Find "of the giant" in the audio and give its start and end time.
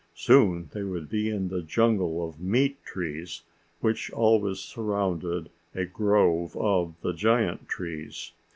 6.57-7.67